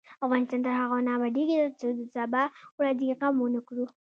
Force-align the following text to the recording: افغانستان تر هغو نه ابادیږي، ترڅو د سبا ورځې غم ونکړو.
افغانستان 0.25 0.59
تر 0.65 0.73
هغو 0.81 0.97
نه 1.05 1.11
ابادیږي، 1.17 1.55
ترڅو 1.59 1.87
د 1.99 2.01
سبا 2.15 2.43
ورځې 2.79 3.15
غم 3.19 3.35
ونکړو. 3.41 3.85